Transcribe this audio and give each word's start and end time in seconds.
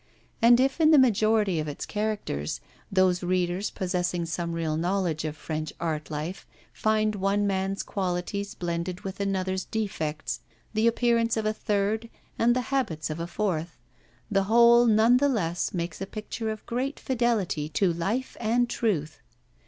And 0.41 0.59
if 0.59 0.81
in 0.81 0.89
the 0.89 0.97
majority 0.97 1.59
of 1.59 1.67
its 1.67 1.85
characters, 1.85 2.59
those 2.91 3.21
readers 3.21 3.69
possessing 3.69 4.25
some 4.25 4.53
real 4.53 4.75
knowledge 4.75 5.25
of 5.25 5.37
French 5.37 5.71
art 5.79 6.09
life 6.09 6.47
find 6.73 7.13
one 7.13 7.45
man's 7.45 7.83
qualities 7.83 8.55
blended 8.55 9.01
with 9.01 9.19
another's 9.19 9.63
defects, 9.63 10.39
the 10.73 10.87
appearance 10.87 11.37
of 11.37 11.45
a 11.45 11.53
third, 11.53 12.09
and 12.39 12.55
the 12.55 12.61
habits 12.73 13.11
of 13.11 13.19
a 13.19 13.27
fourth, 13.27 13.77
the 14.31 14.45
whole 14.45 14.87
none 14.87 15.17
the 15.17 15.29
less 15.29 15.71
makes 15.71 16.01
a 16.01 16.07
picture 16.07 16.49
of 16.49 16.65
great 16.65 16.99
fidelity 16.99 17.69
to 17.69 17.93
life 17.93 18.35
and 18.39 18.71
truth. 18.71 19.21